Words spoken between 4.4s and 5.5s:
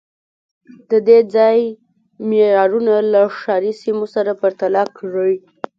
پرتله کړئ